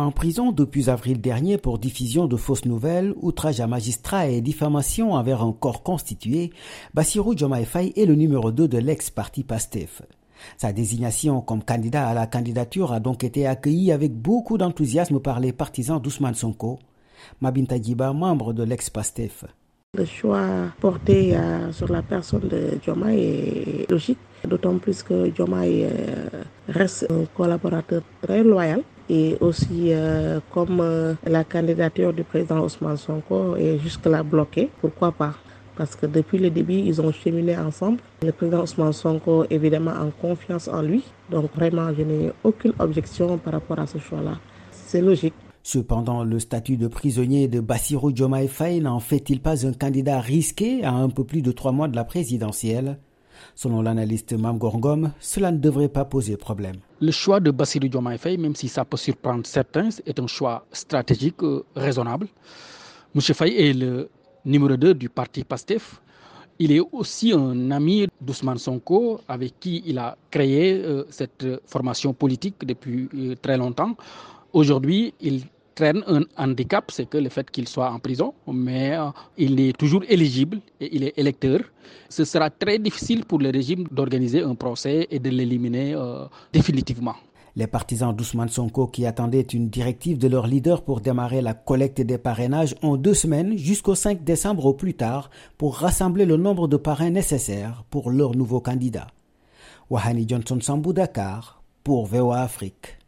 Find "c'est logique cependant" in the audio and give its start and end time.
44.70-46.22